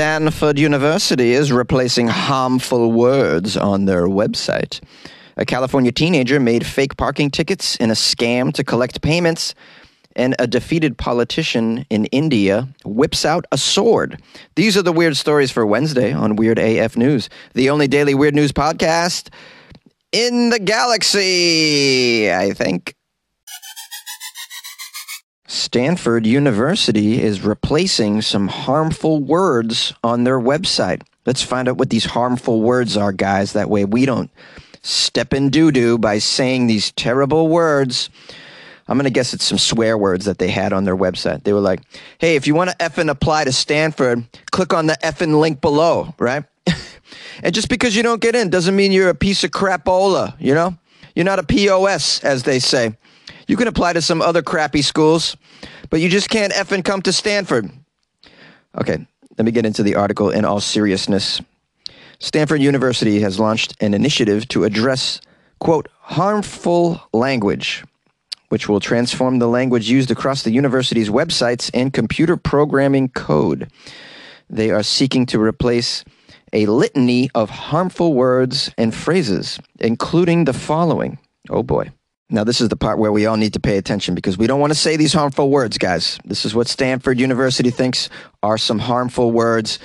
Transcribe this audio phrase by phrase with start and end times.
[0.00, 4.80] Stanford University is replacing harmful words on their website.
[5.36, 9.54] A California teenager made fake parking tickets in a scam to collect payments,
[10.16, 14.18] and a defeated politician in India whips out a sword.
[14.54, 18.34] These are the weird stories for Wednesday on Weird AF News, the only daily weird
[18.34, 19.28] news podcast
[20.12, 22.94] in the galaxy, I think.
[25.50, 31.02] Stanford University is replacing some harmful words on their website.
[31.26, 33.52] Let's find out what these harmful words are, guys.
[33.52, 34.30] That way we don't
[34.82, 38.10] step in doo doo by saying these terrible words.
[38.86, 41.42] I'm going to guess it's some swear words that they had on their website.
[41.42, 41.80] They were like,
[42.18, 46.14] hey, if you want to effing apply to Stanford, click on the effing link below,
[46.20, 46.44] right?
[47.42, 50.54] and just because you don't get in doesn't mean you're a piece of crapola, you
[50.54, 50.76] know?
[51.16, 52.94] You're not a POS, as they say.
[53.50, 55.36] You can apply to some other crappy schools,
[55.90, 57.68] but you just can't effing come to Stanford.
[58.80, 59.04] Okay,
[59.36, 61.40] let me get into the article in all seriousness.
[62.20, 65.20] Stanford University has launched an initiative to address,
[65.58, 67.82] quote, harmful language,
[68.50, 73.68] which will transform the language used across the university's websites and computer programming code.
[74.48, 76.04] They are seeking to replace
[76.52, 81.18] a litany of harmful words and phrases, including the following.
[81.48, 81.90] Oh boy.
[82.32, 84.60] Now, this is the part where we all need to pay attention because we don't
[84.60, 86.18] want to say these harmful words, guys.
[86.24, 88.08] This is what Stanford University thinks
[88.42, 89.80] are some harmful words.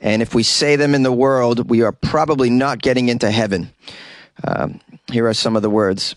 [0.00, 3.72] And if we say them in the world, we are probably not getting into heaven.
[4.44, 6.14] Um, here are some of the words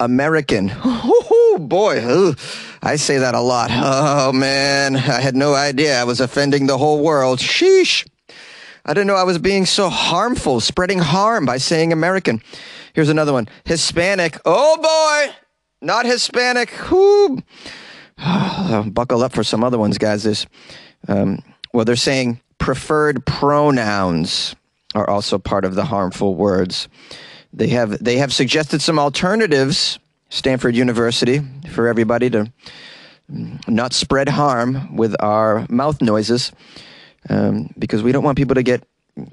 [0.00, 0.72] American.
[1.56, 2.00] Oh, boy.
[2.00, 2.38] Ugh.
[2.82, 3.70] I say that a lot.
[3.72, 4.96] Oh, man.
[4.96, 7.38] I had no idea I was offending the whole world.
[7.38, 8.04] Sheesh.
[8.84, 12.42] I didn't know I was being so harmful, spreading harm by saying American.
[12.94, 14.40] Here's another one Hispanic.
[14.44, 15.34] Oh boy,
[15.82, 16.70] not Hispanic.
[16.90, 17.42] Whoo.
[18.90, 20.22] Buckle up for some other ones, guys.
[20.22, 20.46] This,
[21.08, 21.40] um,
[21.72, 24.54] well, they're saying preferred pronouns
[24.94, 26.88] are also part of the harmful words.
[27.52, 29.98] They have they have suggested some alternatives.
[30.30, 32.50] Stanford University for everybody to
[33.28, 36.50] not spread harm with our mouth noises,
[37.28, 38.82] um, because we don't want people to get,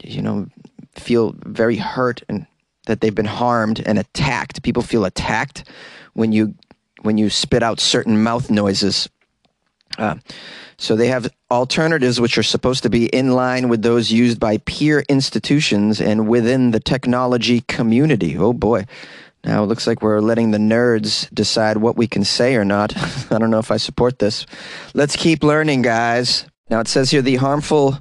[0.03, 0.47] you know,
[0.93, 2.45] feel very hurt and
[2.85, 4.63] that they've been harmed and attacked.
[4.63, 5.69] People feel attacked
[6.13, 6.55] when you
[7.01, 9.09] when you spit out certain mouth noises.
[9.97, 10.15] Uh,
[10.77, 14.57] so they have alternatives which are supposed to be in line with those used by
[14.59, 18.37] peer institutions and within the technology community.
[18.37, 18.85] Oh boy.
[19.43, 22.95] Now it looks like we're letting the nerds decide what we can say or not.
[23.31, 24.45] I don't know if I support this.
[24.93, 26.45] Let's keep learning, guys.
[26.69, 27.99] Now it says here the harmful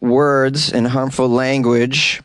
[0.00, 2.22] words and harmful language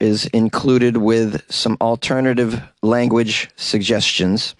[0.00, 4.54] is included with some alternative language suggestions.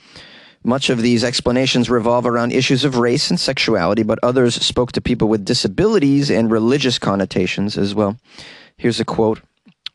[0.65, 5.01] Much of these explanations revolve around issues of race and sexuality, but others spoke to
[5.01, 8.17] people with disabilities and religious connotations as well.
[8.77, 9.41] Here's a quote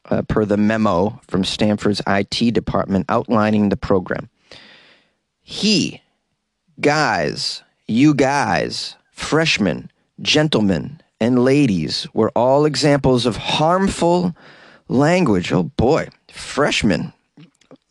[0.09, 4.29] uh, per the memo from Stanford's IT department outlining the program.
[5.41, 6.01] He,
[6.79, 14.35] guys, you guys, freshmen, gentlemen, and ladies were all examples of harmful
[14.87, 15.51] language.
[15.51, 17.13] Oh boy, freshmen.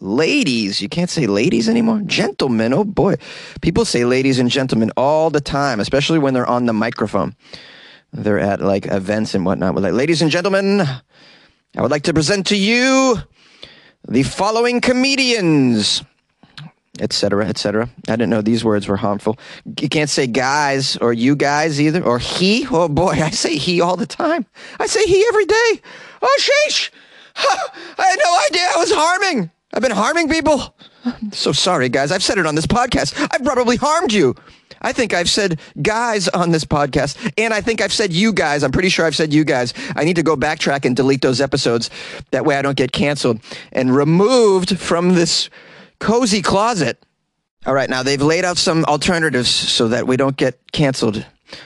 [0.01, 2.01] Ladies, you can't say ladies anymore.
[2.07, 3.15] Gentlemen, oh boy.
[3.61, 7.37] People say ladies and gentlemen all the time, especially when they're on the microphone.
[8.13, 9.75] They're at like events and whatnot.
[9.75, 10.81] We're like, ladies and gentlemen,
[11.77, 13.17] I would like to present to you
[14.09, 16.03] the following comedians,
[17.01, 17.89] etc., etc.
[18.09, 19.39] I didn't know these words were harmful.
[19.81, 22.67] You can't say guys or you guys either, or he.
[22.71, 24.47] Oh boy, I say he all the time.
[24.79, 25.81] I say he every day.
[26.23, 26.91] Oh, sheesh!
[27.37, 29.51] I had no idea I was harming.
[29.75, 30.75] I've been harming people.
[31.05, 32.13] I'm so sorry, guys.
[32.13, 33.15] I've said it on this podcast.
[33.33, 34.35] I've probably harmed you.
[34.83, 38.63] I think I've said guys on this podcast, and I think I've said you guys.
[38.63, 39.73] I'm pretty sure I've said you guys.
[39.95, 41.89] I need to go backtrack and delete those episodes.
[42.33, 43.41] That way I don't get canceled
[43.73, 45.49] and removed from this
[46.01, 47.03] cozy closet.
[47.65, 51.25] All right, now they've laid out some alternatives so that we don't get canceled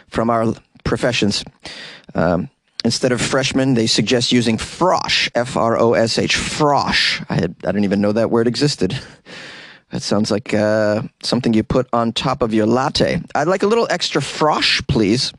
[0.09, 0.53] from our
[0.85, 1.43] professions.
[2.15, 2.51] Um,
[2.87, 7.27] Instead of freshman, they suggest using frosh, F R O S H, frosh.
[7.29, 8.97] I, had, I didn't even know that word existed.
[9.91, 13.21] That sounds like uh, something you put on top of your latte.
[13.35, 15.33] I'd like a little extra frosh, please.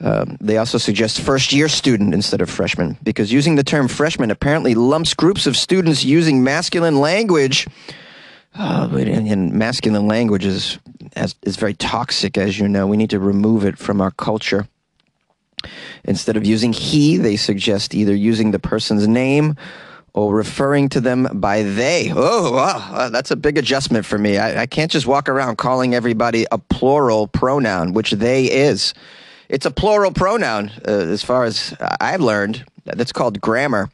[0.00, 4.30] Um, they also suggest first year student instead of freshman because using the term freshman
[4.30, 7.66] apparently lumps groups of students using masculine language.
[8.54, 10.78] Uh, and masculine language is,
[11.40, 12.86] is very toxic, as you know.
[12.86, 14.68] We need to remove it from our culture.
[16.04, 19.56] Instead of using he, they suggest either using the person's name
[20.12, 22.12] or referring to them by they.
[22.14, 24.38] Oh, that's a big adjustment for me.
[24.38, 28.92] I, I can't just walk around calling everybody a plural pronoun, which they is.
[29.48, 32.64] It's a plural pronoun, uh, as far as I've learned.
[32.84, 33.90] That's called grammar.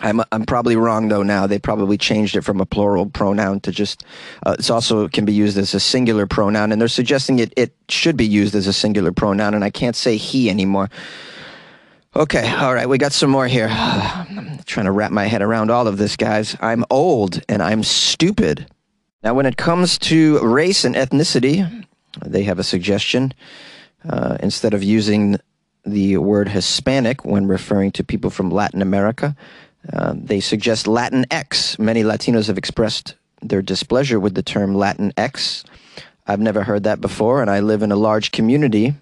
[0.00, 1.22] I'm I'm probably wrong though.
[1.22, 4.04] Now they probably changed it from a plural pronoun to just.
[4.44, 7.74] Uh, it's also can be used as a singular pronoun, and they're suggesting it it
[7.88, 10.88] should be used as a singular pronoun, and I can't say he anymore.
[12.14, 13.68] Okay, all right, we got some more here.
[13.70, 16.54] I'm trying to wrap my head around all of this, guys.
[16.60, 18.66] I'm old and I'm stupid.
[19.22, 21.86] Now, when it comes to race and ethnicity,
[22.24, 23.32] they have a suggestion.
[24.06, 25.38] Uh, instead of using
[25.84, 29.34] the word Hispanic when referring to people from Latin America,
[29.92, 31.78] uh, they suggest Latin X.
[31.78, 35.64] Many Latinos have expressed their displeasure with the term Latin X.
[36.26, 38.94] I've never heard that before, and I live in a large community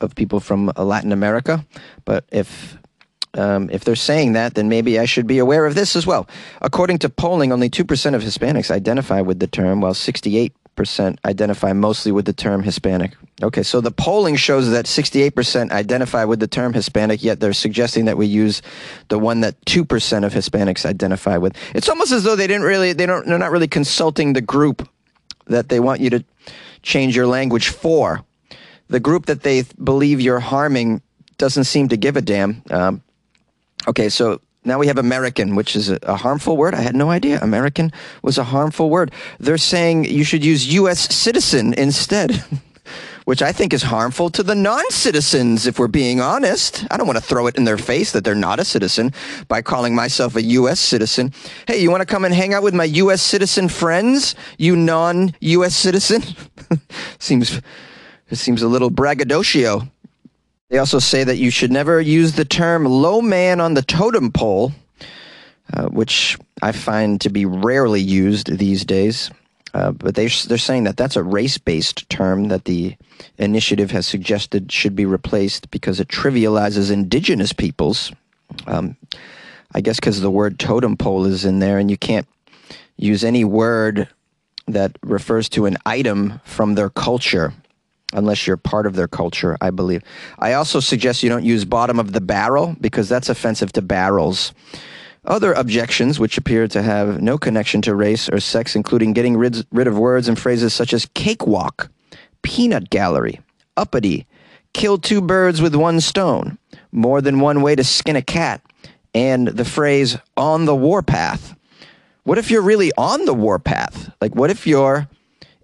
[0.00, 1.64] of people from uh, Latin America.
[2.04, 2.78] But if
[3.34, 6.28] um, if they're saying that, then maybe I should be aware of this as well.
[6.60, 10.52] According to polling, only 2% of Hispanics identify with the term, while 68%
[11.24, 13.16] identify mostly with the term Hispanic.
[13.42, 18.06] Okay, so the polling shows that 68% identify with the term Hispanic, yet they're suggesting
[18.06, 18.62] that we use
[19.08, 21.54] the one that 2% of Hispanics identify with.
[21.74, 24.88] It's almost as though they didn't really, they don't, they're not really consulting the group
[25.46, 26.24] that they want you to
[26.82, 28.24] change your language for
[28.92, 31.02] the group that they believe you're harming
[31.38, 32.62] doesn't seem to give a damn.
[32.70, 33.02] Um,
[33.88, 36.74] okay, so now we have American, which is a, harmful word.
[36.74, 37.92] I had no idea American
[38.22, 39.12] was a harmful word.
[39.40, 41.14] They're saying you should use U.S.
[41.14, 42.44] citizen instead.
[43.24, 46.84] which I think is harmful to the non citizens, if we're being honest.
[46.90, 49.12] I don't want to throw it in their face that they're not a citizen
[49.46, 50.80] by calling myself a U.S.
[50.80, 51.32] citizen.
[51.68, 53.22] Hey, you want to come and hang out with my U.S.
[53.22, 55.76] citizen friends, you non U.S.
[55.76, 56.22] citizen?
[57.20, 57.60] Seems
[58.28, 59.82] it seems a little braggadocio.
[60.72, 64.32] They also say that you should never use the term low man on the totem
[64.32, 64.72] pole,
[65.70, 69.30] uh, which I find to be rarely used these days.
[69.74, 72.96] Uh, but they, they're saying that that's a race based term that the
[73.36, 78.10] initiative has suggested should be replaced because it trivializes indigenous peoples.
[78.66, 78.96] Um,
[79.74, 82.26] I guess because the word totem pole is in there, and you can't
[82.96, 84.08] use any word
[84.68, 87.52] that refers to an item from their culture
[88.12, 90.02] unless you're part of their culture, I believe.
[90.38, 94.52] I also suggest you don't use bottom of the barrel because that's offensive to barrels.
[95.24, 99.64] Other objections, which appear to have no connection to race or sex, including getting rid,
[99.70, 101.90] rid of words and phrases such as cakewalk,
[102.42, 103.40] peanut gallery,
[103.76, 104.26] uppity,
[104.72, 106.58] kill two birds with one stone,
[106.90, 108.60] more than one way to skin a cat,
[109.14, 111.54] and the phrase on the warpath.
[112.24, 114.12] What if you're really on the warpath?
[114.20, 115.08] Like, what if you're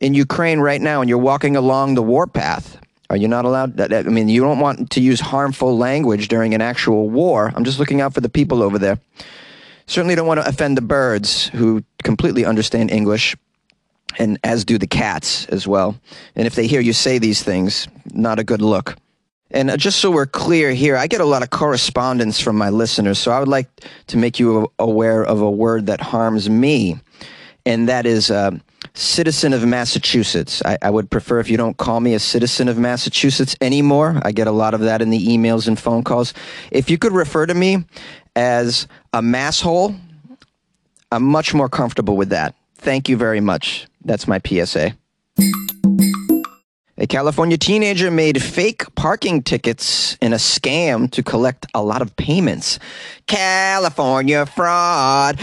[0.00, 2.78] in Ukraine right now and you're walking along the warpath,
[3.10, 3.80] are you not allowed?
[3.80, 7.52] I mean, you don't want to use harmful language during an actual war.
[7.54, 8.98] I'm just looking out for the people over there.
[9.86, 13.34] Certainly don't want to offend the birds who completely understand English,
[14.18, 15.98] and as do the cats as well.
[16.36, 18.96] And if they hear you say these things, not a good look.
[19.50, 22.68] And uh, just so we're clear here, I get a lot of correspondence from my
[22.68, 23.68] listeners, so I would like
[24.08, 26.98] to make you aware of a word that harms me,
[27.64, 28.30] and that is.
[28.30, 28.58] Uh,
[28.98, 30.60] citizen of Massachusetts.
[30.64, 34.20] I, I, would prefer if you don't call me a citizen of Massachusetts anymore.
[34.22, 36.34] I get a lot of that in the emails and phone calls.
[36.72, 37.84] If you could refer to me
[38.34, 39.96] as a masshole,
[41.12, 42.56] I'm much more comfortable with that.
[42.74, 43.86] Thank you very much.
[44.04, 44.96] That's my PSA.
[47.00, 52.16] A California teenager made fake parking tickets in a scam to collect a lot of
[52.16, 52.80] payments.
[53.28, 55.38] California fraud.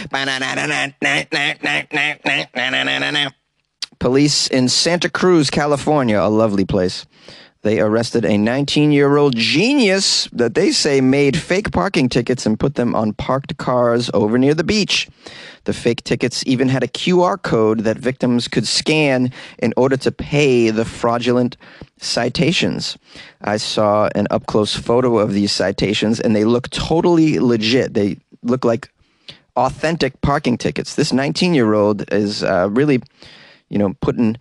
[4.05, 7.07] Police in Santa Cruz, California, a lovely place.
[7.63, 12.59] They arrested a 19 year old genius that they say made fake parking tickets and
[12.59, 15.09] put them on parked cars over near the beach.
[15.63, 20.11] The fake tickets even had a QR code that victims could scan in order to
[20.11, 21.57] pay the fraudulent
[21.97, 22.99] citations.
[23.41, 27.95] I saw an up close photo of these citations and they look totally legit.
[27.95, 28.91] They look like
[29.55, 30.93] authentic parking tickets.
[30.93, 33.01] This 19 year old is uh, really,
[33.69, 34.37] you know, putting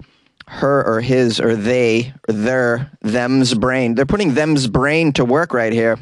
[0.47, 3.95] her or his or they or their them's brain.
[3.95, 5.99] They're putting them's brain to work right here.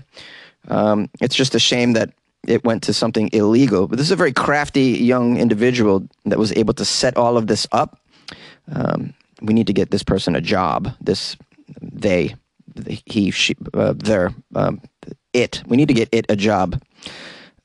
[0.68, 2.12] Um, it's just a shame that
[2.46, 3.86] it went to something illegal.
[3.86, 7.46] But this is a very crafty young individual that was able to set all of
[7.46, 8.00] this up.
[8.72, 10.92] Um, we need to get this person a job.
[11.00, 11.36] This
[11.80, 12.34] they,
[13.06, 14.80] he, she, uh, their, um,
[15.32, 15.62] it.
[15.66, 16.80] We need to get it a job.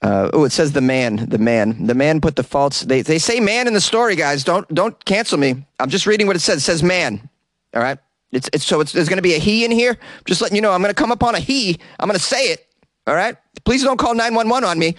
[0.01, 2.82] Uh, oh, it says the man, the man, the man put the false.
[2.82, 4.44] They they say man in the story, guys.
[4.44, 5.66] Don't don't cancel me.
[5.80, 6.58] I'm just reading what it says.
[6.58, 7.27] It says man.
[7.74, 7.98] All right.
[8.32, 9.98] It's it's so it's, there's going to be a he in here.
[10.25, 11.80] Just letting you know, I'm going to come upon a he.
[12.00, 12.68] I'm going to say it.
[13.08, 13.36] All right.
[13.66, 14.96] Please don't call 911 on me.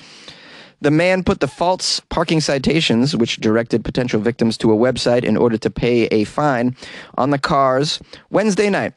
[0.80, 5.36] The man put the false parking citations, which directed potential victims to a website in
[5.36, 6.76] order to pay a fine,
[7.16, 8.00] on the cars
[8.30, 8.94] Wednesday night.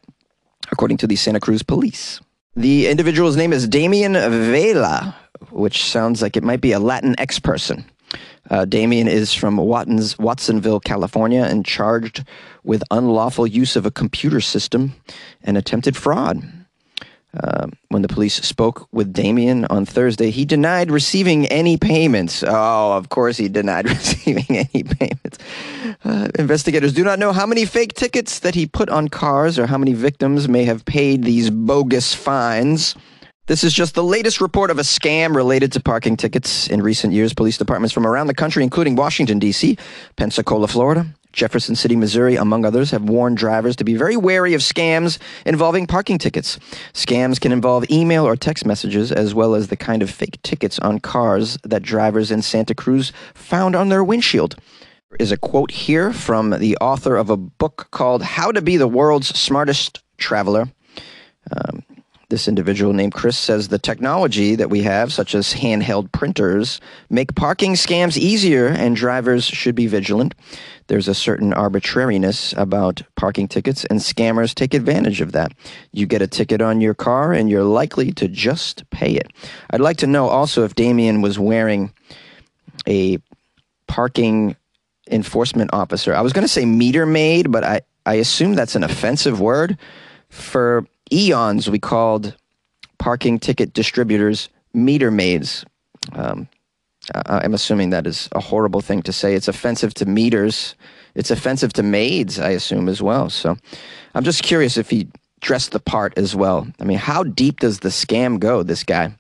[0.72, 2.22] according to the Santa Cruz police.
[2.56, 5.16] The individual's name is Damien Vela,
[5.50, 7.86] which sounds like it might be a Latin X person.
[8.50, 12.26] Uh, Damien is from Watsonville, California, and charged
[12.64, 14.94] with unlawful use of a computer system
[15.44, 16.44] and attempted fraud.
[17.34, 22.44] Uh, when the police spoke with Damien on Thursday, he denied receiving any payments.
[22.46, 25.38] Oh, of course, he denied receiving any payments.
[26.04, 29.68] Uh, investigators do not know how many fake tickets that he put on cars or
[29.68, 32.96] how many victims may have paid these bogus fines.
[33.52, 36.70] This is just the latest report of a scam related to parking tickets.
[36.70, 39.78] In recent years, police departments from around the country, including Washington, D.C.,
[40.16, 44.62] Pensacola, Florida, Jefferson City, Missouri, among others, have warned drivers to be very wary of
[44.62, 46.60] scams involving parking tickets.
[46.94, 50.80] Scams can involve email or text messages, as well as the kind of fake tickets
[50.80, 54.56] on cars that drivers in Santa Cruz found on their windshield.
[55.10, 58.78] There is a quote here from the author of a book called How to Be
[58.78, 60.70] the World's Smartest Traveler.
[61.52, 61.84] Um,
[62.32, 67.36] this individual named Chris says the technology that we have, such as handheld printers, make
[67.36, 70.34] parking scams easier and drivers should be vigilant.
[70.88, 75.54] There's a certain arbitrariness about parking tickets, and scammers take advantage of that.
[75.92, 79.32] You get a ticket on your car, and you're likely to just pay it.
[79.70, 81.94] I'd like to know also if Damien was wearing
[82.88, 83.20] a
[83.88, 84.56] parking
[85.10, 86.16] enforcement officer.
[86.16, 89.78] I was going to say meter maid, but I, I assume that's an offensive word.
[90.30, 92.36] For eons, we called
[92.98, 95.66] parking ticket distributors meter maids.
[96.14, 96.48] Um,
[97.26, 99.34] I'm assuming that is a horrible thing to say.
[99.34, 100.76] It's offensive to meters.
[101.16, 103.30] It's offensive to maids, I assume, as well.
[103.30, 103.58] So
[104.14, 105.08] I'm just curious if he
[105.42, 106.68] dressed the part as well.
[106.80, 109.16] I mean, how deep does the scam go, this guy?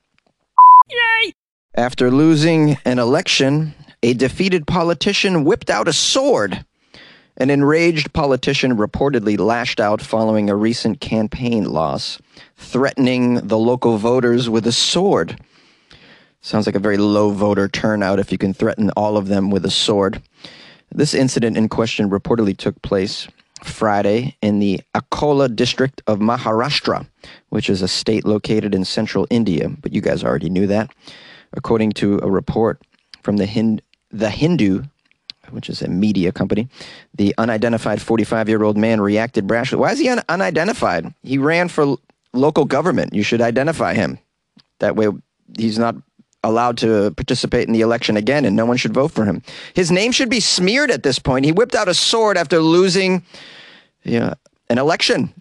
[0.89, 1.33] Yay!
[1.75, 6.63] After losing an election, a defeated politician whipped out a sword
[7.41, 12.19] an enraged politician reportedly lashed out following a recent campaign loss,
[12.55, 15.39] threatening the local voters with a sword.
[16.41, 19.65] Sounds like a very low voter turnout if you can threaten all of them with
[19.65, 20.21] a sword.
[20.91, 23.27] This incident in question reportedly took place
[23.63, 27.07] Friday in the Akola district of Maharashtra,
[27.50, 30.91] which is a state located in central India, but you guys already knew that.
[31.53, 32.83] According to a report
[33.24, 33.81] from the, Hind-
[34.12, 34.83] the Hindu
[35.51, 36.67] which is a media company.
[37.15, 39.77] The unidentified 45 year old man reacted brashly.
[39.77, 41.13] Why is he un- unidentified?
[41.24, 41.98] He ran for
[42.34, 43.13] local government.
[43.13, 44.20] You should identify him.
[44.79, 45.10] That way,
[45.58, 45.96] he's not
[46.43, 49.43] allowed to participate in the election again, and no one should vote for him.
[49.74, 51.46] His name should be smeared at this point.
[51.46, 53.24] He whipped out a sword after losing
[54.03, 54.34] you know,
[54.70, 55.34] an election.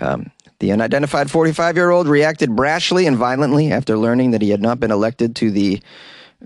[0.00, 4.62] Um, the unidentified 45 year old reacted brashly and violently after learning that he had
[4.62, 5.82] not been elected to the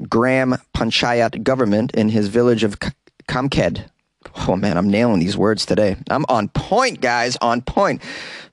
[0.08, 2.78] Gram Panchayat government in his village of
[3.28, 3.84] Kamked.
[4.46, 5.96] Oh man, I'm nailing these words today.
[6.10, 8.02] I'm on point, guys, on point.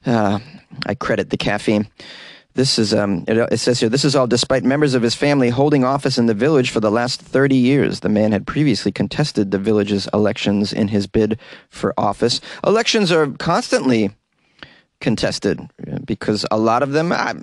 [0.06, 0.40] Uh,
[0.86, 1.88] I credit the caffeine.
[2.54, 5.50] This is, um, it, it, says here, this is all despite members of his family
[5.50, 8.00] holding office in the village for the last 30 years.
[8.00, 11.38] The man had previously contested the village's elections in his bid
[11.70, 12.40] for office.
[12.66, 14.12] Elections are constantly
[15.02, 15.60] contested
[16.06, 17.34] because a lot of them uh,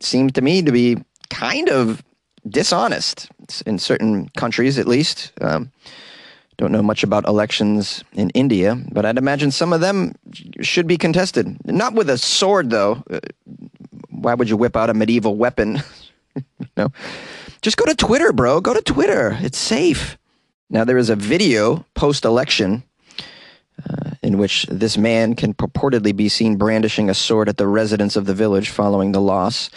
[0.00, 0.98] seem to me to be
[1.30, 2.04] kind of
[2.48, 3.28] dishonest
[3.66, 5.32] in certain countries, at least.
[5.40, 5.72] Um,
[6.56, 10.14] don't know much about elections in India, but I'd imagine some of them
[10.60, 11.56] should be contested.
[11.66, 13.02] Not with a sword, though.
[13.10, 13.20] Uh,
[14.10, 15.82] why would you whip out a medieval weapon?
[16.76, 16.92] no.
[17.60, 18.60] just go to Twitter, bro.
[18.60, 19.36] Go to Twitter.
[19.40, 20.16] It's safe.
[20.70, 22.84] Now there is a video post-election
[23.88, 28.16] uh, in which this man can purportedly be seen brandishing a sword at the residents
[28.16, 29.70] of the village following the loss.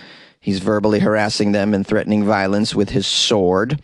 [0.47, 3.81] He's verbally harassing them and threatening violence with his sword.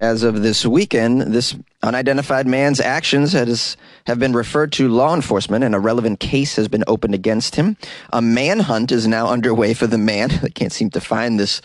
[0.00, 3.76] As of this weekend, this unidentified man's actions has,
[4.08, 7.76] have been referred to law enforcement and a relevant case has been opened against him.
[8.12, 10.30] A manhunt is now underway for the man.
[10.42, 11.62] They can't seem to find this,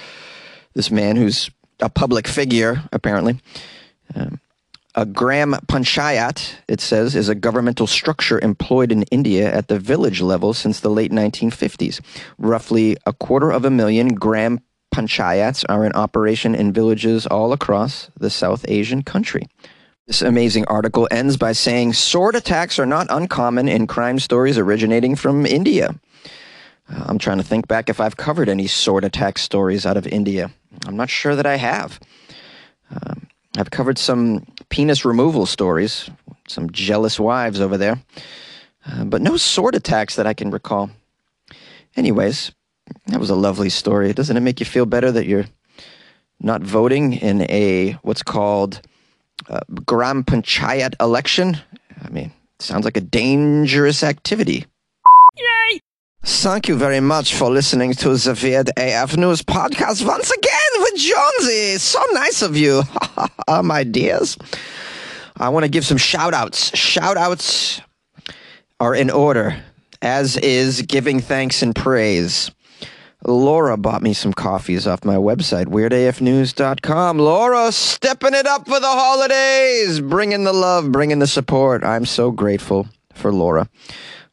[0.75, 3.39] this man who's a public figure, apparently.
[4.13, 4.39] Um,
[4.97, 10.21] a gram panchayat, it says, is a governmental structure employed in India at the village
[10.21, 12.01] level since the late 1950s.
[12.39, 14.59] Roughly a quarter of a million gram
[14.93, 19.47] panchayats are in operation in villages all across the South Asian country.
[20.07, 25.15] This amazing article ends by saying sword attacks are not uncommon in crime stories originating
[25.15, 25.93] from India.
[26.89, 30.07] Uh, I'm trying to think back if I've covered any sword attack stories out of
[30.07, 30.49] India.
[30.87, 31.99] I'm not sure that I have.
[32.89, 33.27] Um,
[33.57, 36.09] I've covered some penis removal stories,
[36.47, 37.99] some jealous wives over there,
[38.85, 40.91] uh, but no sword attacks that I can recall.
[41.95, 42.51] Anyways,
[43.07, 44.13] that was a lovely story.
[44.13, 45.47] Doesn't it make you feel better that you're
[46.39, 48.81] not voting in a what's called
[49.49, 51.57] uh, Gram Panchayat election?
[52.03, 54.65] I mean, sounds like a dangerous activity.
[56.29, 60.95] Thank you very much for listening to the Weird AF News podcast once again with
[60.97, 61.77] Jonesy.
[61.77, 62.83] So nice of you,
[63.47, 64.37] uh, my dears.
[65.37, 66.77] I want to give some shout outs.
[66.77, 67.79] Shout outs
[68.81, 69.55] are in order,
[70.01, 72.51] as is giving thanks and praise.
[73.25, 77.19] Laura bought me some coffees off my website, weirdafnews.com.
[77.19, 81.85] Laura, stepping it up for the holidays, bringing the love, bringing the support.
[81.85, 83.69] I'm so grateful for Laura.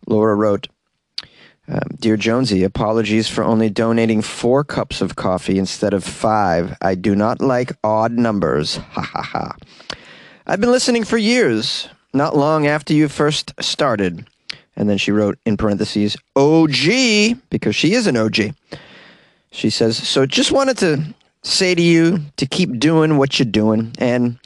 [0.09, 0.67] Laura wrote,
[1.66, 6.76] um, Dear Jonesy, apologies for only donating four cups of coffee instead of five.
[6.83, 8.76] I do not like odd numbers.
[8.94, 9.56] Ha ha ha.
[10.47, 14.26] I've been listening for years, not long after you first started.
[14.76, 18.54] And then she wrote in parentheses, OG, because she is an OG.
[19.50, 23.92] She says, So just wanted to say to you to keep doing what you're doing.
[23.99, 24.38] And,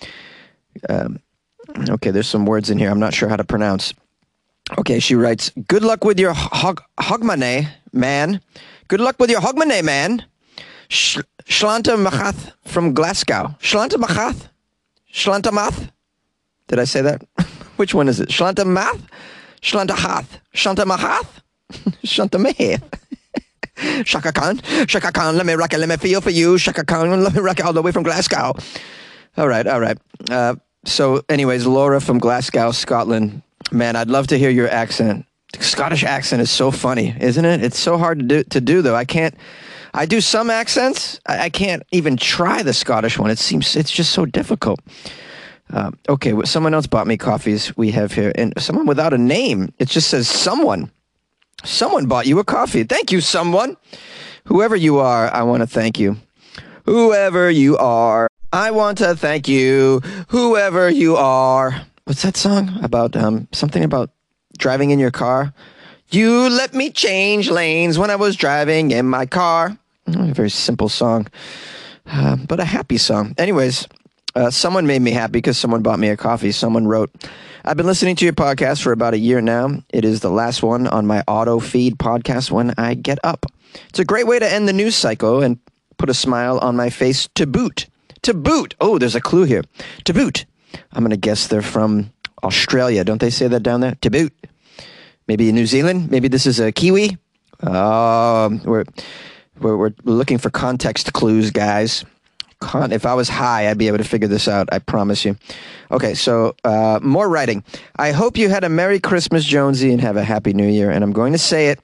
[0.89, 1.21] um,
[1.89, 3.93] okay, there's some words in here I'm not sure how to pronounce.
[4.79, 8.41] Okay, she writes, Good luck with your hog- hogmane, man.
[8.89, 10.25] Good luck with your hogmane, man.
[10.89, 13.55] Sh- Shlanta Machath from Glasgow.
[13.61, 14.49] Shlanta Machath?
[15.13, 15.91] Shlanta Math?
[16.69, 17.23] Did I say that?
[17.77, 18.29] Which one is it?
[18.29, 19.01] Shlanta Math?
[19.63, 20.41] Shlanta Hath?
[20.55, 21.43] Shlanta Mahath?
[22.05, 22.83] Shlanta Mahath?
[24.05, 26.59] Chaka Khan, Chaka Khan, let me rock it, let me feel for you.
[26.59, 28.55] Chaka Khan, let me rock it all the way from Glasgow.
[29.37, 29.97] All right, all right.
[30.29, 33.43] Uh, so, anyways, Laura from Glasgow, Scotland.
[33.71, 35.27] Man, I'd love to hear your accent.
[35.61, 37.63] Scottish accent is so funny, isn't it?
[37.63, 38.95] It's so hard to do, to do though.
[38.95, 39.35] I can't.
[39.95, 41.21] I do some accents.
[41.27, 43.31] I, I can't even try the Scottish one.
[43.31, 44.81] It seems it's just so difficult.
[45.73, 47.77] Uh, okay, well, someone else bought me coffees.
[47.77, 49.73] We have here, and someone without a name.
[49.79, 50.91] It just says someone.
[51.65, 52.85] Someone bought you a coffee.
[52.85, 53.77] Thank you, someone.
[54.45, 56.17] Whoever you are, I want to thank you.
[56.85, 60.01] Whoever you are, I want to thank you.
[60.29, 61.83] Whoever you are.
[62.09, 63.15] What's that song about?
[63.17, 64.09] Um, something about
[64.57, 65.53] driving in your car.
[66.09, 69.77] You let me change lanes when I was driving in my car.
[70.07, 71.27] A very simple song,
[72.07, 73.35] uh, but a happy song.
[73.37, 73.87] Anyways,
[74.35, 76.51] uh, someone made me happy because someone bought me a coffee.
[76.51, 77.11] Someone wrote,
[77.63, 79.83] I've been listening to your podcast for about a year now.
[79.91, 83.45] It is the last one on my auto feed podcast when I get up.
[83.91, 85.59] It's a great way to end the news cycle and
[85.99, 87.85] put a smile on my face to boot.
[88.23, 88.75] To boot.
[88.81, 89.65] Oh, there's a clue here.
[90.07, 90.47] To boot.
[90.93, 93.05] I'm going to guess they're from Australia.
[93.05, 93.97] Don't they say that down there?
[94.03, 94.33] To boot.
[95.27, 96.11] Maybe New Zealand.
[96.11, 97.17] Maybe this is a Kiwi.
[97.61, 98.85] Um, we're,
[99.59, 102.05] we're, we're looking for context clues, guys.
[102.61, 104.69] Con- if I was high, I'd be able to figure this out.
[104.73, 105.37] I promise you.
[105.91, 107.63] Okay, so uh, more writing.
[107.97, 110.91] I hope you had a Merry Christmas, Jonesy, and have a Happy New Year.
[110.91, 111.81] And I'm going to say it.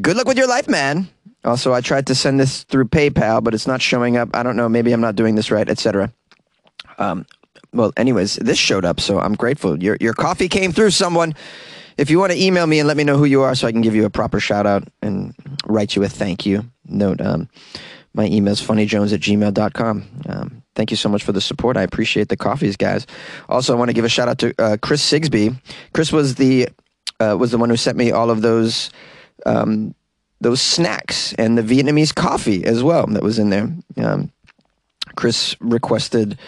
[0.00, 1.08] Good luck with your life, man.
[1.44, 4.30] Also, I tried to send this through PayPal, but it's not showing up.
[4.34, 4.68] I don't know.
[4.68, 6.12] Maybe I'm not doing this right, etc.
[6.98, 7.26] Um,
[7.72, 9.82] well, anyways, this showed up, so I'm grateful.
[9.82, 10.90] Your your coffee came through.
[10.90, 11.34] Someone.
[11.98, 13.72] If you want to email me and let me know who you are, so I
[13.72, 15.34] can give you a proper shout out and
[15.66, 17.20] write you a thank you note.
[17.20, 17.48] Um,
[18.14, 20.04] my email is funnyjones at gmail.com.
[20.28, 21.76] Um, thank you so much for the support.
[21.76, 23.06] I appreciate the coffees, guys.
[23.48, 25.56] Also, I want to give a shout out to uh, Chris Sigsby.
[25.92, 26.68] Chris was the
[27.20, 28.90] uh, was the one who sent me all of those
[29.46, 29.94] um,
[30.40, 33.72] those snacks and the Vietnamese coffee as well that was in there.
[33.96, 34.32] Um,
[35.14, 36.38] Chris requested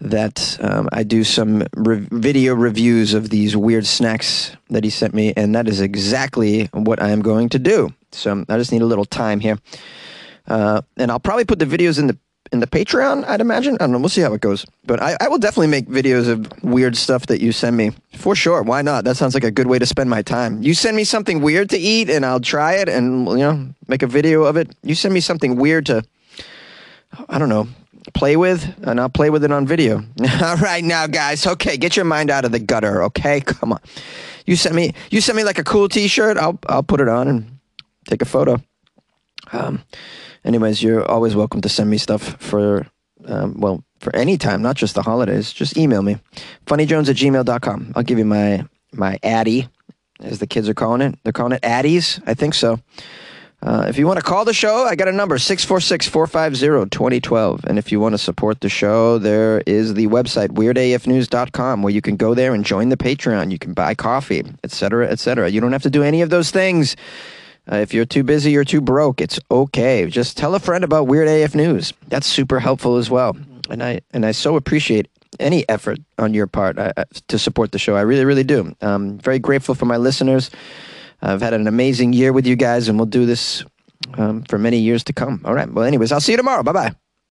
[0.00, 5.14] that um, I do some re- video reviews of these weird snacks that he sent
[5.14, 7.90] me, and that is exactly what I am going to do.
[8.12, 9.58] So I just need a little time here,
[10.46, 12.18] uh, and I'll probably put the videos in the
[12.52, 13.26] in the Patreon.
[13.26, 13.74] I'd imagine.
[13.74, 13.98] I don't know.
[13.98, 14.66] We'll see how it goes.
[14.84, 18.36] But I, I will definitely make videos of weird stuff that you send me for
[18.36, 18.62] sure.
[18.62, 19.04] Why not?
[19.04, 20.62] That sounds like a good way to spend my time.
[20.62, 24.02] You send me something weird to eat, and I'll try it, and you know, make
[24.02, 24.74] a video of it.
[24.82, 26.04] You send me something weird to,
[27.28, 27.68] I don't know,
[28.14, 30.02] play with, and I'll play with it on video.
[30.42, 31.46] All right, now, guys.
[31.46, 33.02] Okay, get your mind out of the gutter.
[33.04, 33.80] Okay, come on.
[34.46, 36.36] You send me, you send me like a cool T-shirt.
[36.36, 37.58] I'll, I'll put it on and
[38.08, 38.62] take a photo.
[39.52, 39.82] Um,
[40.44, 42.86] anyways, you're always welcome to send me stuff for,
[43.26, 45.52] um, well, for any time, not just the holidays.
[45.52, 46.18] Just email me,
[46.66, 47.92] funnyjones at gmail.com.
[47.96, 49.68] I'll give you my my addy,
[50.20, 51.18] as the kids are calling it.
[51.22, 52.22] They're calling it addies.
[52.26, 52.80] I think so.
[53.62, 57.64] Uh, if you want to call the show, I got a number 646 450 2012.
[57.66, 62.02] And if you want to support the show, there is the website weirdafnews.com where you
[62.02, 63.50] can go there and join the Patreon.
[63.50, 65.48] You can buy coffee, etc., etc.
[65.48, 66.96] You don't have to do any of those things.
[67.70, 70.06] Uh, if you're too busy or too broke, it's okay.
[70.06, 71.92] Just tell a friend about Weird AF News.
[72.08, 73.36] That's super helpful as well.
[73.68, 75.08] And I and I so appreciate
[75.40, 76.92] any effort on your part uh,
[77.28, 77.96] to support the show.
[77.96, 78.74] I really, really do.
[78.80, 80.50] I'm very grateful for my listeners.
[81.26, 83.64] I've had an amazing year with you guys, and we'll do this
[84.14, 85.42] um, for many years to come.
[85.44, 85.70] All right.
[85.70, 86.62] Well, anyways, I'll see you tomorrow.
[86.62, 87.05] Bye bye.